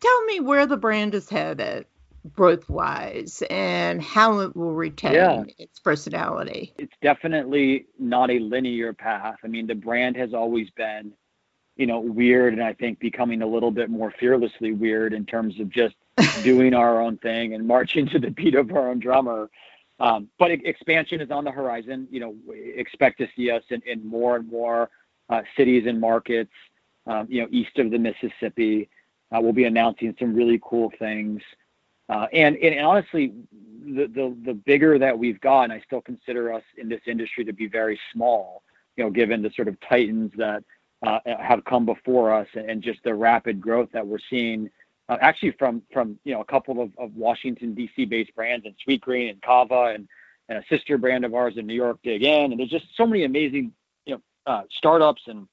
tell 0.00 0.24
me 0.24 0.40
where 0.40 0.66
the 0.66 0.76
brand 0.76 1.14
is 1.14 1.28
headed 1.28 1.86
growth 2.32 2.68
wise 2.68 3.42
and 3.50 4.02
how 4.02 4.40
it 4.40 4.54
will 4.54 4.74
retain 4.74 5.14
yeah. 5.14 5.44
its 5.58 5.78
personality. 5.78 6.74
It's 6.78 6.96
definitely 7.02 7.86
not 7.98 8.30
a 8.30 8.38
linear 8.38 8.92
path. 8.92 9.36
I 9.42 9.48
mean, 9.48 9.66
the 9.66 9.74
brand 9.74 10.16
has 10.16 10.34
always 10.34 10.70
been, 10.70 11.12
you 11.76 11.86
know, 11.86 12.00
weird 12.00 12.52
and 12.52 12.62
I 12.62 12.74
think 12.74 12.98
becoming 12.98 13.42
a 13.42 13.46
little 13.46 13.70
bit 13.70 13.88
more 13.88 14.12
fearlessly 14.18 14.72
weird 14.72 15.14
in 15.14 15.24
terms 15.24 15.58
of 15.60 15.70
just 15.70 15.94
doing 16.42 16.74
our 16.74 17.00
own 17.00 17.16
thing 17.18 17.54
and 17.54 17.66
marching 17.66 18.06
to 18.08 18.18
the 18.18 18.30
beat 18.30 18.54
of 18.54 18.70
our 18.72 18.90
own 18.90 18.98
drummer. 18.98 19.48
Um, 19.98 20.28
but 20.38 20.50
expansion 20.50 21.20
is 21.20 21.30
on 21.30 21.44
the 21.44 21.50
horizon. 21.50 22.08
You 22.10 22.20
know, 22.20 22.34
expect 22.54 23.18
to 23.18 23.28
see 23.36 23.50
us 23.50 23.62
in, 23.70 23.82
in 23.86 24.06
more 24.06 24.36
and 24.36 24.50
more 24.50 24.90
uh, 25.28 25.42
cities 25.56 25.84
and 25.86 26.00
markets, 26.00 26.52
um, 27.06 27.26
you 27.30 27.42
know, 27.42 27.48
east 27.50 27.78
of 27.78 27.90
the 27.90 27.98
Mississippi. 27.98 28.88
Uh, 29.32 29.40
we'll 29.40 29.52
be 29.52 29.64
announcing 29.64 30.14
some 30.18 30.34
really 30.34 30.60
cool 30.62 30.90
things. 30.98 31.40
Uh, 32.10 32.26
and, 32.32 32.56
and 32.56 32.84
honestly, 32.84 33.32
the, 33.84 34.06
the, 34.06 34.36
the 34.44 34.54
bigger 34.54 34.98
that 34.98 35.16
we've 35.16 35.40
gotten, 35.40 35.70
I 35.70 35.80
still 35.86 36.00
consider 36.00 36.52
us 36.52 36.64
in 36.76 36.88
this 36.88 37.00
industry 37.06 37.44
to 37.44 37.52
be 37.52 37.68
very 37.68 37.98
small, 38.12 38.62
you 38.96 39.04
know, 39.04 39.10
given 39.10 39.42
the 39.42 39.50
sort 39.54 39.68
of 39.68 39.76
titans 39.88 40.32
that 40.36 40.64
uh, 41.06 41.20
have 41.24 41.64
come 41.64 41.86
before 41.86 42.34
us 42.34 42.48
and 42.54 42.82
just 42.82 42.98
the 43.04 43.14
rapid 43.14 43.60
growth 43.60 43.88
that 43.92 44.06
we're 44.06 44.18
seeing 44.28 44.68
uh, 45.08 45.16
actually 45.20 45.52
from, 45.52 45.82
from, 45.92 46.18
you 46.24 46.34
know, 46.34 46.40
a 46.40 46.44
couple 46.44 46.82
of, 46.82 46.90
of 46.98 47.14
Washington, 47.14 47.74
D.C. 47.74 48.04
based 48.04 48.34
brands 48.34 48.66
and 48.66 48.74
Sweetgreen 48.86 49.30
and 49.30 49.40
Cava 49.42 49.92
and, 49.94 50.08
and 50.48 50.58
a 50.58 50.64
sister 50.68 50.98
brand 50.98 51.24
of 51.24 51.34
ours 51.34 51.54
in 51.56 51.66
New 51.66 51.74
York, 51.74 51.98
Dig 52.02 52.24
Inn. 52.24 52.50
And 52.50 52.58
there's 52.58 52.70
just 52.70 52.86
so 52.96 53.06
many 53.06 53.24
amazing, 53.24 53.72
you 54.06 54.14
know, 54.14 54.20
uh, 54.46 54.62
startups 54.70 55.22
and, 55.26 55.46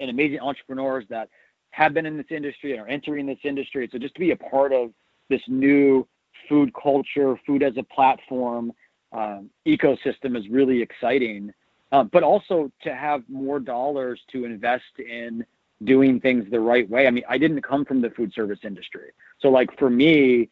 and 0.00 0.10
amazing 0.10 0.40
entrepreneurs 0.40 1.04
that 1.10 1.28
have 1.70 1.92
been 1.92 2.06
in 2.06 2.16
this 2.16 2.26
industry 2.30 2.72
and 2.72 2.80
are 2.80 2.88
entering 2.88 3.26
this 3.26 3.38
industry. 3.42 3.88
So 3.90 3.98
just 3.98 4.14
to 4.14 4.20
be 4.20 4.30
a 4.30 4.36
part 4.36 4.72
of 4.72 4.90
this 5.28 5.42
new 5.48 6.06
food 6.48 6.72
culture, 6.74 7.36
food 7.46 7.62
as 7.62 7.76
a 7.76 7.82
platform 7.82 8.72
um, 9.12 9.50
ecosystem 9.66 10.36
is 10.36 10.48
really 10.48 10.82
exciting. 10.82 11.52
Uh, 11.92 12.02
but 12.02 12.22
also 12.24 12.72
to 12.82 12.94
have 12.94 13.22
more 13.28 13.60
dollars 13.60 14.20
to 14.32 14.44
invest 14.44 14.98
in 14.98 15.44
doing 15.84 16.18
things 16.18 16.44
the 16.50 16.58
right 16.58 16.88
way. 16.90 17.06
I 17.06 17.10
mean, 17.10 17.24
I 17.28 17.38
didn't 17.38 17.62
come 17.62 17.84
from 17.84 18.00
the 18.00 18.10
food 18.10 18.32
service 18.32 18.58
industry. 18.64 19.10
So, 19.40 19.48
like, 19.48 19.78
for 19.78 19.90
me, 19.90 20.48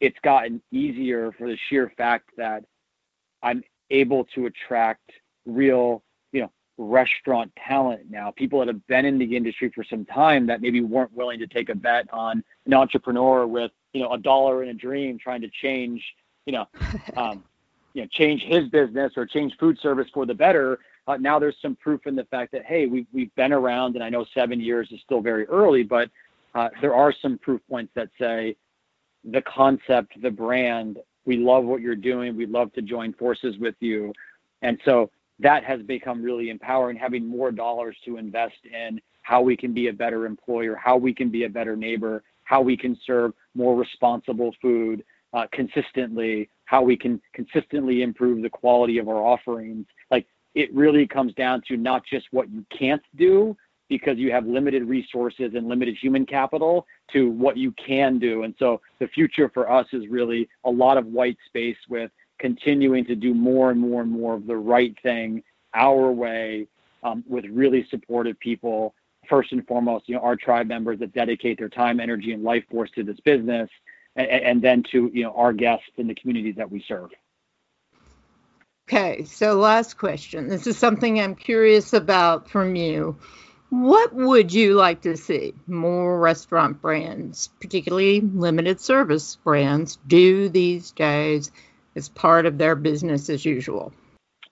it's 0.00 0.18
gotten 0.22 0.62
easier 0.70 1.32
for 1.32 1.48
the 1.48 1.58
sheer 1.68 1.92
fact 1.96 2.30
that 2.36 2.64
I'm 3.42 3.62
able 3.90 4.24
to 4.34 4.46
attract 4.46 5.10
real 5.44 6.02
you 6.32 6.42
know, 6.42 6.50
restaurant 6.78 7.52
talent 7.56 8.02
now, 8.08 8.30
people 8.30 8.60
that 8.60 8.68
have 8.68 8.86
been 8.86 9.04
in 9.04 9.18
the 9.18 9.36
industry 9.36 9.70
for 9.74 9.84
some 9.84 10.04
time 10.06 10.46
that 10.46 10.62
maybe 10.62 10.80
weren't 10.80 11.12
willing 11.12 11.38
to 11.40 11.46
take 11.46 11.68
a 11.68 11.74
bet 11.74 12.08
on 12.12 12.42
an 12.66 12.74
entrepreneur 12.74 13.46
with, 13.46 13.72
you 13.92 14.02
know, 14.02 14.12
a 14.12 14.18
dollar 14.18 14.62
and 14.62 14.70
a 14.70 14.74
dream 14.74 15.18
trying 15.18 15.40
to 15.40 15.48
change, 15.48 16.02
you 16.46 16.52
know, 16.52 16.66
um, 17.16 17.44
you 17.94 18.02
know, 18.02 18.08
change 18.12 18.42
his 18.42 18.68
business 18.68 19.12
or 19.16 19.26
change 19.26 19.56
food 19.58 19.78
service 19.80 20.06
for 20.12 20.26
the 20.26 20.34
better. 20.34 20.78
Uh, 21.06 21.16
now 21.16 21.38
there's 21.38 21.56
some 21.60 21.74
proof 21.76 22.06
in 22.06 22.14
the 22.14 22.24
fact 22.24 22.52
that, 22.52 22.64
hey, 22.64 22.86
we've, 22.86 23.06
we've 23.12 23.34
been 23.34 23.52
around 23.52 23.96
and 23.96 24.04
I 24.04 24.10
know 24.10 24.24
seven 24.32 24.60
years 24.60 24.88
is 24.92 25.00
still 25.00 25.20
very 25.20 25.46
early, 25.46 25.82
but 25.82 26.08
uh, 26.54 26.68
there 26.80 26.94
are 26.94 27.12
some 27.12 27.38
proof 27.38 27.60
points 27.68 27.92
that 27.94 28.08
say 28.18 28.56
the 29.24 29.42
concept, 29.42 30.20
the 30.22 30.30
brand, 30.30 30.98
we 31.26 31.36
love 31.36 31.64
what 31.64 31.80
you're 31.80 31.94
doing. 31.94 32.36
We'd 32.36 32.50
love 32.50 32.72
to 32.74 32.82
join 32.82 33.12
forces 33.12 33.58
with 33.58 33.74
you. 33.80 34.12
And 34.62 34.78
so 34.84 35.10
that 35.38 35.64
has 35.64 35.82
become 35.82 36.22
really 36.22 36.50
empowering, 36.50 36.96
having 36.96 37.26
more 37.26 37.50
dollars 37.50 37.96
to 38.04 38.16
invest 38.16 38.56
in 38.64 39.00
how 39.22 39.40
we 39.40 39.56
can 39.56 39.72
be 39.72 39.88
a 39.88 39.92
better 39.92 40.26
employer, 40.26 40.74
how 40.74 40.96
we 40.96 41.14
can 41.14 41.28
be 41.28 41.44
a 41.44 41.48
better 41.48 41.76
neighbor, 41.76 42.22
how 42.50 42.60
we 42.60 42.76
can 42.76 42.98
serve 43.06 43.32
more 43.54 43.76
responsible 43.76 44.52
food 44.60 45.04
uh, 45.34 45.46
consistently, 45.52 46.50
how 46.64 46.82
we 46.82 46.96
can 46.96 47.20
consistently 47.32 48.02
improve 48.02 48.42
the 48.42 48.50
quality 48.50 48.98
of 48.98 49.08
our 49.08 49.22
offerings. 49.22 49.86
Like 50.10 50.26
it 50.56 50.74
really 50.74 51.06
comes 51.06 51.32
down 51.34 51.62
to 51.68 51.76
not 51.76 52.02
just 52.04 52.26
what 52.32 52.50
you 52.50 52.66
can't 52.76 53.02
do 53.14 53.56
because 53.88 54.18
you 54.18 54.32
have 54.32 54.46
limited 54.48 54.82
resources 54.82 55.52
and 55.54 55.68
limited 55.68 55.96
human 55.96 56.26
capital 56.26 56.88
to 57.12 57.30
what 57.30 57.56
you 57.56 57.70
can 57.72 58.18
do. 58.18 58.42
And 58.42 58.52
so 58.58 58.80
the 58.98 59.06
future 59.06 59.48
for 59.54 59.70
us 59.70 59.86
is 59.92 60.08
really 60.08 60.48
a 60.64 60.70
lot 60.70 60.96
of 60.98 61.06
white 61.06 61.38
space 61.46 61.78
with 61.88 62.10
continuing 62.40 63.04
to 63.04 63.14
do 63.14 63.32
more 63.32 63.70
and 63.70 63.78
more 63.78 64.02
and 64.02 64.10
more 64.10 64.34
of 64.34 64.48
the 64.48 64.56
right 64.56 64.96
thing 65.04 65.40
our 65.72 66.10
way 66.10 66.66
um, 67.04 67.22
with 67.28 67.44
really 67.44 67.86
supportive 67.90 68.40
people. 68.40 68.92
First 69.28 69.52
and 69.52 69.66
foremost, 69.66 70.08
you 70.08 70.16
know, 70.16 70.22
our 70.22 70.36
tribe 70.36 70.66
members 70.66 70.98
that 70.98 71.12
dedicate 71.12 71.58
their 71.58 71.68
time, 71.68 72.00
energy, 72.00 72.32
and 72.32 72.42
life 72.42 72.64
force 72.70 72.90
to 72.96 73.04
this 73.04 73.20
business, 73.20 73.68
and, 74.16 74.28
and 74.28 74.62
then 74.62 74.82
to 74.90 75.10
you 75.12 75.22
know 75.22 75.32
our 75.34 75.52
guests 75.52 75.86
and 75.98 76.08
the 76.08 76.14
communities 76.14 76.56
that 76.56 76.70
we 76.70 76.84
serve. 76.86 77.10
Okay, 78.88 79.24
so 79.24 79.54
last 79.54 79.98
question. 79.98 80.48
This 80.48 80.66
is 80.66 80.76
something 80.76 81.20
I'm 81.20 81.36
curious 81.36 81.92
about 81.92 82.50
from 82.50 82.74
you. 82.74 83.16
What 83.68 84.12
would 84.12 84.52
you 84.52 84.74
like 84.74 85.02
to 85.02 85.16
see 85.16 85.54
more 85.68 86.18
restaurant 86.18 86.82
brands, 86.82 87.50
particularly 87.60 88.20
limited 88.20 88.80
service 88.80 89.36
brands, 89.36 89.96
do 90.08 90.48
these 90.48 90.90
days 90.90 91.52
as 91.94 92.08
part 92.08 92.46
of 92.46 92.58
their 92.58 92.74
business 92.74 93.30
as 93.30 93.44
usual? 93.44 93.92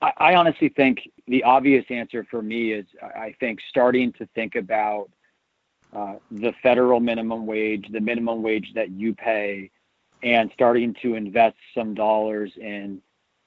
I, 0.00 0.12
I 0.18 0.34
honestly 0.36 0.68
think 0.68 1.10
the 1.28 1.42
obvious 1.44 1.84
answer 1.90 2.26
for 2.30 2.42
me 2.42 2.72
is 2.72 2.86
I 3.02 3.34
think 3.40 3.60
starting 3.68 4.12
to 4.14 4.26
think 4.34 4.54
about 4.54 5.10
uh, 5.94 6.16
the 6.30 6.52
federal 6.62 7.00
minimum 7.00 7.46
wage, 7.46 7.86
the 7.90 8.00
minimum 8.00 8.42
wage 8.42 8.72
that 8.74 8.90
you 8.90 9.14
pay, 9.14 9.70
and 10.22 10.50
starting 10.52 10.94
to 11.02 11.14
invest 11.14 11.56
some 11.74 11.94
dollars 11.94 12.52
in 12.56 13.00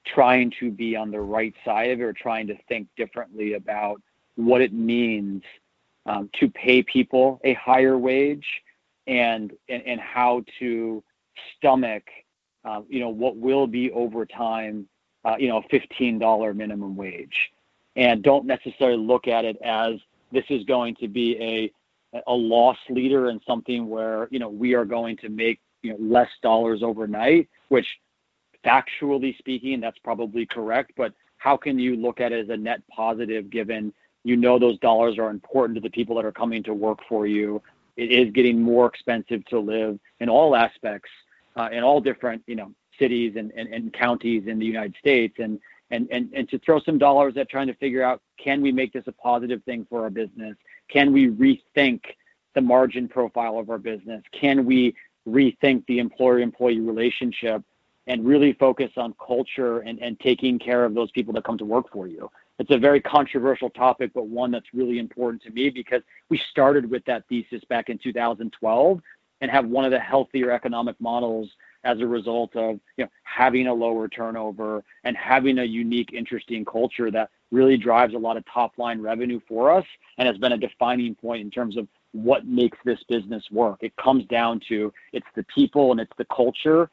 trying 0.06 0.52
to 0.60 0.72
be 0.72 0.96
on 0.96 1.12
the 1.12 1.20
right 1.20 1.54
side 1.64 1.92
of 1.92 2.00
it 2.00 2.04
or 2.04 2.14
trying 2.14 2.48
to 2.48 2.58
think 2.68 2.88
differently 2.98 3.54
about 3.54 4.02
what 4.36 4.62
it 4.62 4.74
means 4.74 5.44
um, 6.08 6.30
to 6.40 6.50
pay 6.50 6.82
people 6.82 7.40
a 7.44 7.54
higher 7.54 7.98
wage 7.98 8.48
and, 9.06 9.54
and, 9.70 9.84
and 9.86 10.00
how 10.00 10.44
to 10.60 11.04
stomach 11.58 12.04
uh, 12.64 12.82
you 12.90 13.00
know, 13.00 13.10
what 13.10 13.38
will 13.38 13.68
be 13.68 13.92
over 13.92 14.26
time, 14.26 14.88
uh, 15.26 15.36
you 15.40 15.48
know, 15.48 15.58
a 15.58 15.64
$15 15.64 16.56
minimum 16.56 16.96
wage. 16.96 17.52
And 17.96 18.24
don't 18.24 18.46
necessarily 18.46 18.98
look 18.98 19.28
at 19.28 19.46
it 19.46 19.58
as 19.62 19.96
this 20.32 20.46
is 20.50 20.64
going 20.66 20.96
to 20.96 21.08
be 21.08 21.38
a 21.42 21.72
a 22.28 22.34
loss 22.34 22.78
leader 22.90 23.30
and 23.30 23.40
something 23.48 23.88
where 23.88 24.28
you 24.32 24.40
know 24.40 24.50
we 24.50 24.74
are 24.74 24.84
going 24.84 25.16
to 25.16 25.30
make 25.30 25.62
you 25.82 25.92
know 25.92 25.98
less 25.98 26.28
dollars 26.44 26.84
overnight 26.84 27.48
which 27.70 27.88
factually 28.66 29.38
speaking 29.38 29.80
that's 29.80 29.98
probably 30.00 30.46
correct 30.46 30.92
but 30.98 31.14
how 31.38 31.56
can 31.56 31.80
you 31.80 31.96
look 31.96 32.20
at 32.20 32.34
it 32.34 32.44
as 32.44 32.50
a 32.50 32.58
net 32.58 32.82
positive 32.94 33.50
given 33.50 33.94
you 34.26 34.36
know 34.36 34.60
those 34.60 34.78
dollars 34.80 35.18
are 35.18 35.30
important 35.30 35.74
to 35.74 35.80
the 35.80 35.90
people 35.90 36.14
that 36.14 36.26
are 36.26 36.34
coming 36.34 36.62
to 36.62 36.74
work 36.74 37.00
for 37.08 37.26
you 37.26 37.62
it 37.98 38.12
is 38.12 38.32
getting 38.34 38.62
more 38.62 38.88
expensive 38.88 39.46
to 39.46 39.60
live 39.60 40.00
in 40.20 40.30
all 40.30 40.56
aspects, 40.56 41.10
uh, 41.56 41.70
in 41.72 41.84
all 41.84 42.00
different, 42.00 42.42
you 42.48 42.56
know, 42.56 42.72
cities 42.98 43.34
and, 43.36 43.52
and, 43.56 43.74
and 43.74 43.94
counties 43.94 44.48
in 44.48 44.60
the 44.60 44.66
United 44.66 44.96
States. 44.98 45.36
And, 45.40 45.60
and, 45.92 46.08
and, 46.10 46.30
and 46.34 46.50
to 46.50 46.58
throw 46.60 46.80
some 46.80 46.98
dollars 46.98 47.36
at 47.38 47.50
trying 47.50 47.68
to 47.68 47.76
figure 47.76 48.02
out, 48.02 48.22
can 48.38 48.62
we 48.62 48.72
make 48.72 48.94
this 48.94 49.04
a 49.08 49.12
positive 49.12 49.64
thing 49.64 49.86
for 49.90 50.04
our 50.04 50.10
business? 50.10 50.56
Can 50.88 51.12
we 51.12 51.28
rethink 51.28 52.02
the 52.56 52.62
margin 52.62 53.08
profile 53.08 53.60
of 53.60 53.70
our 53.70 53.78
business? 53.78 54.24
Can 54.32 54.66
we 54.66 54.96
rethink 55.28 55.86
the 55.86 56.00
employer-employee 56.00 56.80
relationship 56.80 57.62
and 58.08 58.26
really 58.26 58.54
focus 58.54 58.92
on 58.98 59.14
culture 59.26 59.80
and, 59.80 60.00
and 60.00 60.20
taking 60.20 60.58
care 60.58 60.86
of 60.86 60.94
those 60.94 61.12
people 61.12 61.34
that 61.34 61.44
come 61.44 61.58
to 61.58 61.66
work 61.66 61.92
for 61.92 62.08
you? 62.08 62.30
It's 62.58 62.72
a 62.72 62.78
very 62.78 63.02
controversial 63.02 63.70
topic, 63.70 64.12
but 64.14 64.28
one 64.28 64.52
that's 64.52 64.74
really 64.74 65.00
important 65.00 65.42
to 65.44 65.52
me 65.52 65.70
because 65.70 66.02
we 66.30 66.40
started 66.52 66.90
with 66.90 67.04
that 67.06 67.28
thesis 67.28 67.64
back 67.66 67.90
in 67.90 67.98
2012 67.98 69.02
and 69.42 69.52
have 69.52 69.66
one 69.66 69.84
of 69.84 69.92
the 69.92 70.00
healthier 70.00 70.52
economic 70.52 70.96
models 71.00 71.50
as 71.84 72.00
a 72.00 72.08
result 72.08 72.56
of 72.56 72.80
you 72.98 73.06
know 73.06 73.10
having 73.24 73.68
a 73.68 73.74
lower 73.74 74.08
turnover 74.08 74.84
and 75.04 75.16
having 75.18 75.60
a 75.60 75.64
unique, 75.64 76.14
interesting 76.14 76.66
culture 76.66 77.12
that 77.12 77.30
really 77.52 77.78
drives 77.78 78.14
a 78.14 78.18
lot 78.18 78.38
of 78.38 78.44
top 78.46 78.78
line 78.78 79.02
revenue 79.02 79.40
for 79.48 79.72
us 79.72 79.86
and 80.18 80.28
has 80.28 80.38
been 80.38 80.54
a 80.54 80.58
defining 80.58 81.16
point 81.16 81.42
in 81.42 81.52
terms 81.52 81.78
of 81.78 81.88
what 82.14 82.46
makes 82.46 82.78
this 82.86 83.02
business 83.08 83.44
work. 83.52 83.78
It 83.82 83.96
comes 83.96 84.26
down 84.26 84.62
to 84.70 84.94
it's 85.14 85.28
the 85.36 85.44
people 85.44 85.92
and 85.92 86.00
it's 86.00 86.12
the 86.18 86.26
culture, 86.26 86.90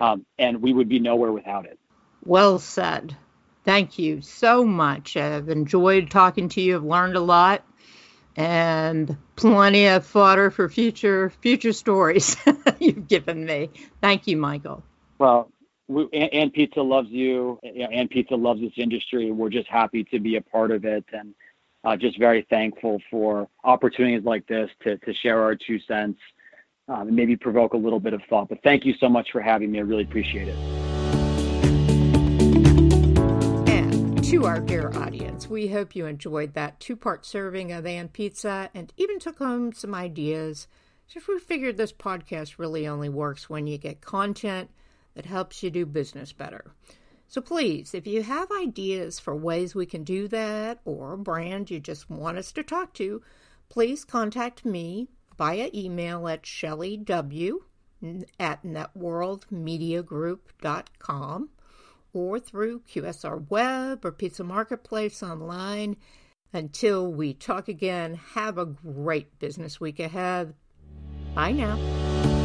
um, 0.00 0.24
and 0.38 0.60
we 0.60 0.72
would 0.72 0.88
be 0.88 0.98
nowhere 0.98 1.32
without 1.32 1.66
it. 1.66 1.78
Well 2.24 2.58
said. 2.58 3.16
Thank 3.64 3.98
you 3.98 4.22
so 4.22 4.64
much. 4.64 5.16
I've 5.16 5.50
enjoyed 5.50 6.10
talking 6.10 6.48
to 6.50 6.60
you. 6.60 6.76
I've 6.76 6.84
learned 6.84 7.16
a 7.16 7.20
lot 7.20 7.62
and 8.36 9.16
plenty 9.36 9.86
of 9.86 10.06
fodder 10.06 10.50
for 10.50 10.68
future 10.68 11.30
future 11.40 11.72
stories 11.72 12.36
you've 12.78 13.08
given 13.08 13.44
me. 13.44 13.70
Thank 14.00 14.26
you, 14.26 14.36
Michael. 14.36 14.82
Well, 15.18 15.50
we, 15.88 16.08
and 16.12 16.52
Pizza 16.52 16.82
loves 16.82 17.08
you, 17.10 17.58
and 17.62 18.08
Pizza 18.08 18.36
loves 18.36 18.60
this 18.60 18.72
industry. 18.76 19.30
We're 19.32 19.50
just 19.50 19.68
happy 19.68 20.04
to 20.04 20.20
be 20.20 20.36
a 20.36 20.40
part 20.40 20.70
of 20.70 20.84
it, 20.84 21.04
and 21.12 21.34
uh, 21.84 21.96
just 21.96 22.18
very 22.18 22.46
thankful 22.48 23.00
for 23.10 23.48
opportunities 23.64 24.24
like 24.24 24.46
this 24.46 24.70
to 24.82 24.98
to 24.98 25.14
share 25.14 25.42
our 25.42 25.56
two 25.56 25.80
cents 25.80 26.20
um, 26.88 27.08
and 27.08 27.16
maybe 27.16 27.36
provoke 27.36 27.74
a 27.74 27.78
little 27.78 28.00
bit 28.00 28.12
of 28.12 28.22
thought. 28.28 28.48
But 28.48 28.62
thank 28.62 28.84
you 28.84 28.94
so 29.00 29.08
much 29.08 29.32
for 29.32 29.40
having 29.40 29.70
me. 29.70 29.78
I 29.78 29.82
really 29.82 30.04
appreciate 30.04 30.48
it. 30.48 30.89
To 34.30 34.46
our 34.46 34.60
dear 34.60 34.92
audience. 34.94 35.48
We 35.48 35.66
hope 35.66 35.96
you 35.96 36.06
enjoyed 36.06 36.54
that 36.54 36.78
two 36.78 36.94
part 36.94 37.26
serving 37.26 37.72
of 37.72 37.84
And 37.84 38.12
Pizza 38.12 38.70
and 38.72 38.92
even 38.96 39.18
took 39.18 39.38
home 39.38 39.72
some 39.72 39.92
ideas. 39.92 40.68
Just 41.08 41.26
we 41.26 41.40
figured 41.40 41.76
this 41.76 41.92
podcast 41.92 42.56
really 42.56 42.86
only 42.86 43.08
works 43.08 43.50
when 43.50 43.66
you 43.66 43.76
get 43.76 44.00
content 44.00 44.70
that 45.16 45.26
helps 45.26 45.64
you 45.64 45.70
do 45.70 45.84
business 45.84 46.32
better. 46.32 46.70
So 47.26 47.40
please, 47.40 47.92
if 47.92 48.06
you 48.06 48.22
have 48.22 48.52
ideas 48.52 49.18
for 49.18 49.34
ways 49.34 49.74
we 49.74 49.84
can 49.84 50.04
do 50.04 50.28
that 50.28 50.78
or 50.84 51.14
a 51.14 51.18
brand 51.18 51.68
you 51.68 51.80
just 51.80 52.08
want 52.08 52.38
us 52.38 52.52
to 52.52 52.62
talk 52.62 52.94
to, 52.94 53.22
please 53.68 54.04
contact 54.04 54.64
me 54.64 55.08
via 55.36 55.70
email 55.74 56.28
at 56.28 56.44
shellyw 56.44 57.56
at 58.38 58.62
networldmediagroup.com 58.62 61.48
or 62.12 62.38
through 62.38 62.80
QSR 62.80 63.48
Web 63.48 64.04
or 64.04 64.12
Pizza 64.12 64.44
Marketplace 64.44 65.22
online. 65.22 65.96
Until 66.52 67.12
we 67.12 67.32
talk 67.32 67.68
again, 67.68 68.14
have 68.34 68.58
a 68.58 68.66
great 68.66 69.38
business 69.38 69.80
week 69.80 70.00
ahead. 70.00 70.54
Bye 71.34 71.52
now. 71.52 72.39